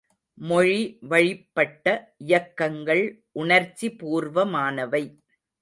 மொழி 0.37 0.79
வழிப்பட்ட 1.01 1.85
இயக்கங்கள் 2.25 3.03
உணர்ச்சி 3.31 3.89
பூர்வமானவை. 3.99 5.03